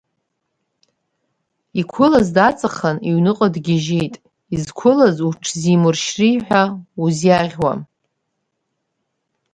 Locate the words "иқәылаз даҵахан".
1.79-2.97